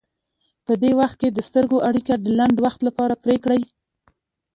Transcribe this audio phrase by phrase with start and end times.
[0.65, 3.61] په دې وخت کې د سترګو اړیکه د لنډ وخت لپاره پرې کړئ.